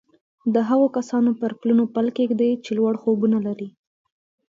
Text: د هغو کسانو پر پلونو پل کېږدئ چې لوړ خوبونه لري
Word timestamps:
د 0.53 0.55
هغو 0.69 0.87
کسانو 0.97 1.31
پر 1.39 1.51
پلونو 1.59 1.83
پل 1.95 2.07
کېږدئ 2.17 2.51
چې 2.63 2.71
لوړ 2.77 2.93
خوبونه 3.01 3.37
لري 3.47 3.69